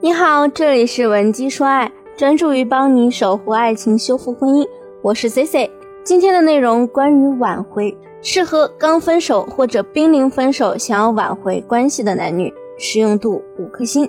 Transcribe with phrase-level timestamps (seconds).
[0.00, 4.64] 你好，这里是文姬说爱，专注于帮你守护爱情、修复婚姻。
[5.02, 5.68] 我是 C C。
[6.04, 14.08] 今天的内容关于挽回，适合刚分手或者濒临分手想要挽回关系的男女，实用度五颗星。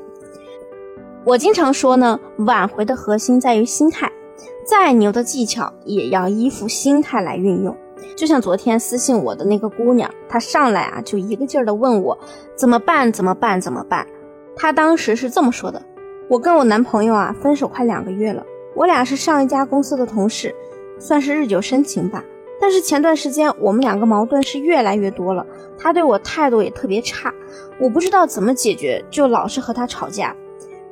[1.26, 4.12] 我经常说呢，挽回的核心在于心态，
[4.64, 7.76] 再牛的技巧也要依附心态来运用。
[8.16, 12.16] 就像昨天私信我的那个姑娘，她上来啊就一个劲儿的问我
[12.56, 13.12] 怎么办？
[13.12, 13.60] 怎么办？
[13.60, 14.06] 怎么办？
[14.62, 15.82] 她当时是这么说的
[16.28, 18.46] ：“我跟我男朋友啊分手快两个月了，
[18.76, 20.54] 我俩是上一家公司的同事，
[21.00, 22.22] 算是日久生情吧。
[22.60, 25.46] 但是前段时间我们两个矛盾是越来越多了，
[25.78, 27.34] 他对我态度也特别差，
[27.80, 30.36] 我不知道怎么解决，就老是和他吵架。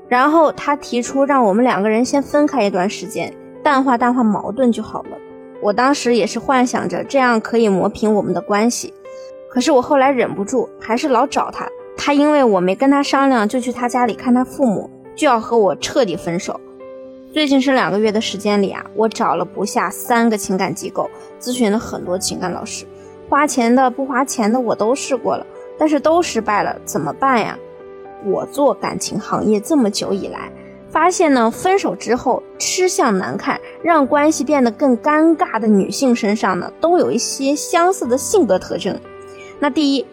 [0.07, 5.17] 然后他提出让我们两个人先分开一段时间，淡化淡化矛盾就好了。
[5.61, 8.93] 我当时也是幻想着这样可以磨平我们的关系，
[9.49, 16.57] 可是我后来忍不住，还是老找他。”他因为我没跟他商量，就去他家里看他父母，就要和我彻底分手。
[17.33, 22.85] 最近这两个月的时间里啊，我找了不下三个情感机构，咨询了很多情感老师，
[23.27, 25.45] 花钱的不花钱的我都试过了，
[25.77, 27.57] 但是都失败了，怎么办呀？
[28.23, 30.49] 我做感情行业这么久以来，
[30.89, 38.97] 发现呢，分手之后吃相难看，让关系变得更尴尬的女性身上呢，都有一些相似的性格特征。
[39.59, 40.05] 那第一。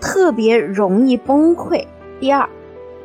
[0.00, 1.86] 特别容易崩溃。
[2.20, 2.48] 第二，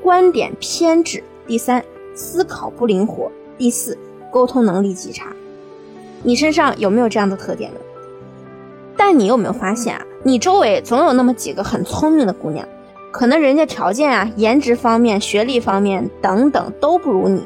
[0.02, 1.23] 观点偏执。
[1.45, 1.83] 第三，
[2.16, 3.31] 思考不灵活。
[3.58, 3.97] 第四，
[4.31, 5.31] 沟通能力极差。
[6.23, 7.80] 你身上有没有这样的特点呢？
[8.95, 10.05] 但你有没有发现啊？
[10.23, 12.66] 你周围总有那么几个很聪明的姑娘，
[13.11, 17.44] 可能人家条件啊、颜值方面、学历方面等等都不如你，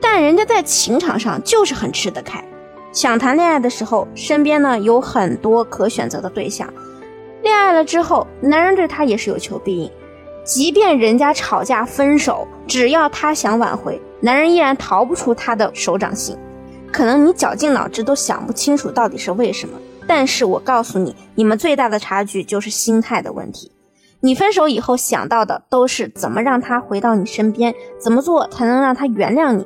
[0.00, 2.44] 但人家在情场上就是很吃得开。
[2.92, 6.72] 想谈恋爱的时候，身边呢有很多可选择的对象。
[7.64, 9.90] 爱了之后，男人对她也是有求必应，
[10.44, 16.36] 即便人家吵架分手，只要她想挽回，男人依然逃不出她的手掌心。
[16.92, 23.72] 可能你绞尽脑汁都想不清楚到底是为什么，但是我告诉你，你们最大的差距就是心态的问题。
[24.20, 29.64] 你分手以后想到的都是怎么让他回到你身边，怎么做才能让他原谅你，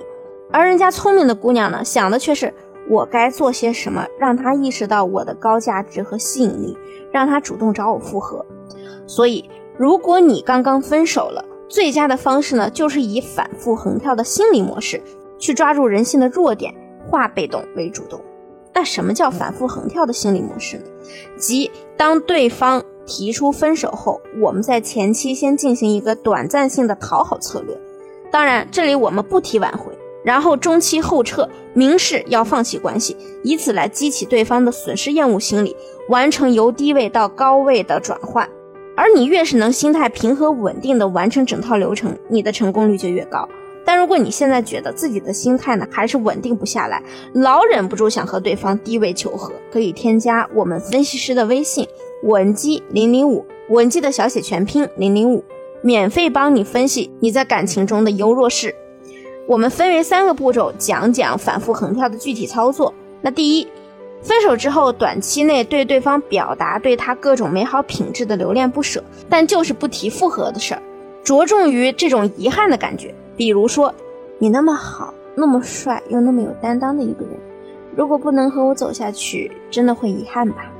[0.52, 2.54] 而人家聪明的姑娘呢，想的却是。
[2.88, 6.76] 我该做些什么，让他意识到我的高价值和吸引力，
[7.12, 8.44] 让他主动找我复合。
[9.06, 15.02] 所以，如果你刚刚分手了，最佳的方式呢，就是以反复横跳的心理模式
[15.38, 16.74] 去抓住人性的弱点，
[17.06, 18.20] 化被动为主动。
[18.74, 20.84] 那什么叫反复横跳的心理模式呢？
[21.36, 27.76] 即当对方提出分手后，我们在前期先进行一个短暂性的讨好策略。
[28.30, 29.97] 当然，这里我们不提挽回。
[30.24, 35.76] 然后中期后撤，明示要放弃关系，以此来激起对方的损失厌恶心理，
[36.08, 38.48] 完成由低位到高位的转换。
[38.96, 43.48] 而你越是能心态平和稳定的完成整套流程，你的成功率就越高。
[43.84, 47.02] 但如果你现在觉得自己的心态呢还是稳定不下来，
[47.32, 51.86] 老忍不住想和对方低位求和，可以添加我们分析师的微信
[52.24, 55.42] 稳基零零五，文姬的小写全拼零零五，
[55.80, 58.74] 免费帮你分析你在感情中的优弱势。
[59.48, 62.92] 我们分为三个步骤讲讲反复横跳的具体操作。
[63.22, 63.66] 那第一，
[64.20, 70.82] 分手之后短期内对对方表达对他各种美好品质的留恋不舍，但就是不提复合的事儿，
[71.24, 73.14] 着重于这种遗憾的感觉。
[73.38, 73.94] 比如说，
[74.38, 77.30] 你那么好，那么帅，又那么有担当的一个人，
[77.96, 80.70] 如果不能和我走下去，真的会遗憾吧？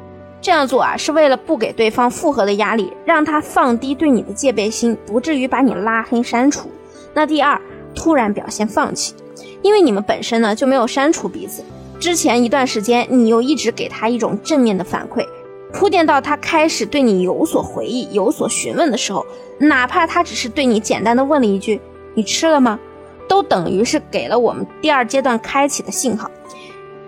[0.43, 6.69] 这样做啊，是为了不给对方复合的压力，让他放低对你的戒备心，不至于把你拉黑删除。
[7.15, 7.59] 那第二。
[7.99, 9.13] 突然表现放弃，
[9.61, 11.65] 因为你们本身呢就没有删除彼此。
[11.99, 15.27] 之前一段时间，你又一直给他一种正面的反馈，
[15.73, 19.27] 铺垫到他开始对你有所回忆、有所询问的时候，
[19.59, 21.81] 哪怕他只是对你简单的问了一句
[22.15, 22.79] “你吃了吗”，
[23.27, 26.31] 都等于是给了我们第二阶段开启的信号。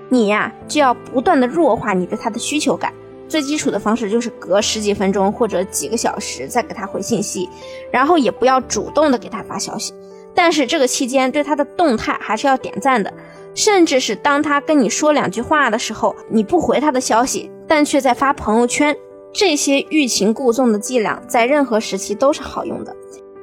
[0.09, 2.93] 你呀就要不断的弱化你对他的需求感。
[3.29, 7.49] 最基础的方式就是隔十几分钟或者几个小时再给他回信息，
[7.93, 9.95] 然后也不要主动的给他发消息。
[10.35, 13.13] 但是这个期间对他的动态还是要点赞的，
[13.55, 18.97] 甚至是当他跟你说两句话的时候，你不回他的消息，但却在发朋友圈，
[19.33, 22.95] 这些欲擒故纵的伎俩在任何时期都是好用的，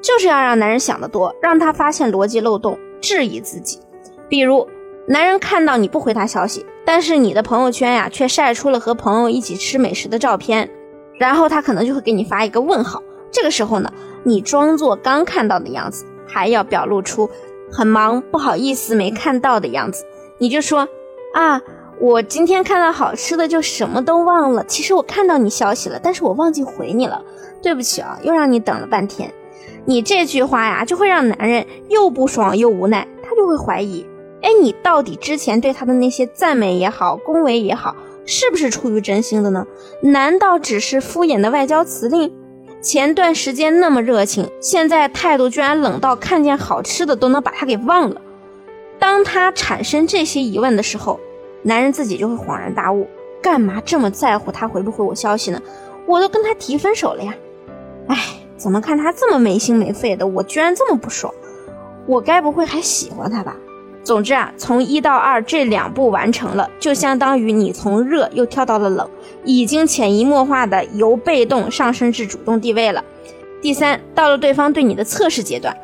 [0.01, 3.79] 就是要让男人想得多，让他发现逻辑漏洞，质疑自己。
[4.29, 4.67] 比如，
[5.07, 10.69] 男人看到你不回他消息，但是你的朋友圈呀却晒出了和朋友一起吃美食的照片，
[11.17, 13.01] 然后他可能就会给你发一个问号。
[13.31, 13.91] 这个时候呢，
[14.23, 16.05] 你装作刚看到的样子。
[16.27, 17.29] 还要表露出
[17.71, 20.05] 很忙、不好意思没看到的样子，
[20.37, 20.87] 你就说
[21.33, 21.61] 啊，
[21.99, 24.63] 我今天看到好吃的就什么都忘了。
[24.65, 27.23] 其实我看到你消息了，但是我忘记回你了，
[27.61, 29.33] 对不起啊，又让你等了半天。
[29.85, 34.05] 你这句话呀，就会让男人又不爽又无奈，他就会怀疑，
[34.41, 37.95] 哎，你到底之前对他的那些赞美也好，恭维也好，
[38.25, 39.65] 是不是出于真心的呢？
[40.01, 42.33] 难道只是敷衍的外交辞令？
[42.81, 48.21] 前段时间那么热情，现在态度居然冷到看见好吃的都能把他给忘了。
[48.99, 51.19] 当他产生这些疑问的时候，
[51.63, 53.07] 男人自己就会恍然大悟，
[53.41, 55.61] 干嘛这么在乎他回不回我消息呢？
[56.05, 57.35] 我都跟他提分手了呀！
[58.07, 58.17] 哎，
[58.55, 61.33] 怎么看他这么没心没肺的，我居然这么不爽，
[62.05, 63.55] 我该不会还喜欢他吧？
[64.07, 69.05] 总之啊，从一到二这两步完成了，就相当于你从热又跳到了冷，
[69.43, 73.03] 已经潜移默化的由被动上升至主动地位了。
[73.61, 75.75] 第三，到了对方对你的测试阶段，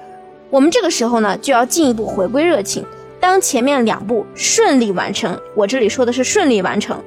[0.49, 2.85] 我们这个时候呢，就要进一步回归热情。
[3.19, 6.97] 当前面两步顺利完成，我这里说的是顺利完成，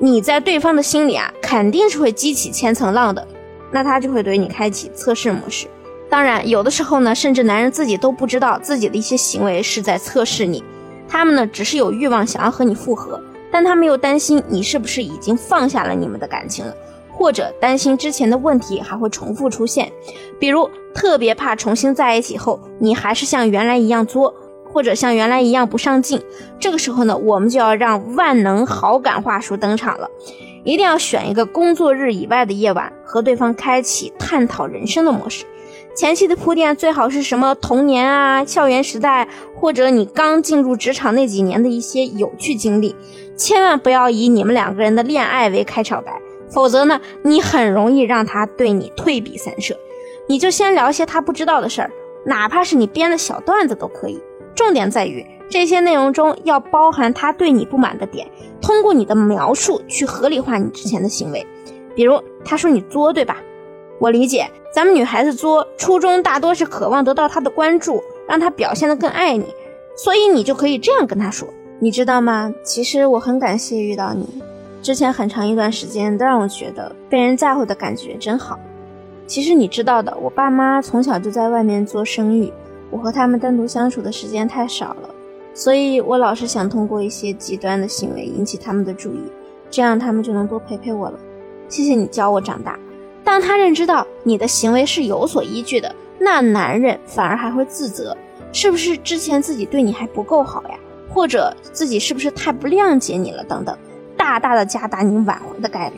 [0.00, 3.24] 你在对方的心里啊，肯定是会激起千层浪的，
[3.70, 5.68] 那他就会对你开启测试模式。
[6.14, 10.62] 当然，有的时候呢，甚至男人自己都不知道自己的一些行为是在测试你，
[11.08, 13.20] 他们呢只是有欲望想要和你复合，
[13.50, 16.72] 但他们又担心你是不是已经放下了你们的感情了，
[17.10, 19.90] 或者担心之前的问题还会重复出现，
[20.38, 24.32] 比如特别怕重新在一起后你还是像原来一样作，
[24.72, 26.22] 或者像原来一样不上进。
[26.60, 30.08] 这个时候呢，我们就要让万能好感话术登场了，
[30.62, 35.44] 一定要选一个工作日以外的夜晚，和对方开启探讨人生的模式。
[35.94, 42.96] 前期的铺垫最好是什么童年啊、校园时代，或者你刚进入职场那几年的一些有趣经历，
[43.36, 46.12] 千万不要以你们两个人的恋爱为开场白，
[46.50, 49.78] 否则呢，你很容易让他对你退避三舍。
[50.26, 51.90] 你就先聊些他不知道的事儿，
[52.26, 54.20] 哪怕是你编的小段子都可以。
[54.56, 58.28] 重点在于这些内容中要包含他对你不满的点，
[58.60, 61.46] 通过你的描述去合理化你之前的行为。
[61.94, 63.40] 比如他说你作，对吧？
[64.04, 69.46] 我理解，咱们女孩子作，初衷大多是渴望得到他的关注，让他表现得更爱你，
[69.96, 71.48] 所以你就可以这样跟他说，
[71.78, 72.52] 你知道吗？
[72.62, 74.28] 其实我很感谢遇到你，
[74.82, 78.58] 之前很长一段时间都让我觉得被人在乎的感觉真好。
[79.26, 82.52] 其实你知道的，我爸妈从小就在外面做生意，
[82.90, 85.08] 我和他们单独相处的时间太少了，
[85.54, 89.22] 所以我老是想通过一些极端的行为引起他们的注意，
[89.70, 91.18] 这样他们就能多陪陪我了。
[91.70, 92.78] 谢谢你教我长大。
[93.24, 98.16] 当他认知到你的行为是有所依据的，那男人反而还会自责，
[98.52, 100.78] 是不是之前自己对你还不够好呀？
[101.08, 103.42] 或者自己是不是太不谅解你了？
[103.44, 103.76] 等等，
[104.16, 105.94] 大大的加大你挽回的概率。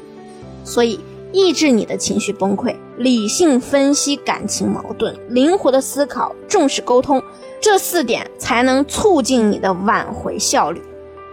[0.63, 1.01] 所以，
[1.33, 7.23] 抑制你的情绪崩溃，理性分析感情矛盾，灵活的思考，重视沟通，
[7.61, 10.83] 这四点才能促进你的挽回效率。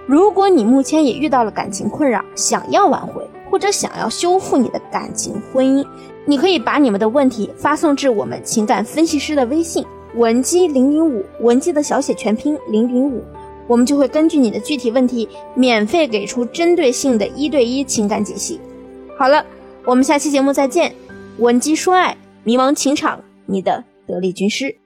[0.05, 3.27] 如果你目前也遇到了感情困扰，想要挽回。
[3.53, 5.85] 或者想要修复你的感情婚姻，
[6.25, 9.85] 你可以把你们的问题发送至我们情感分析师的微信
[10.15, 13.23] 文姬零零五，文姬的小写全拼零零五，
[13.67, 18.59] 我们就会根据你的具体问题，免费给出针对性的一对一情感解析。
[19.19, 19.45] 好了，
[19.85, 20.91] 我们下期节目再见，
[21.37, 24.82] 文姬说爱，迷茫情场，你的得力军师。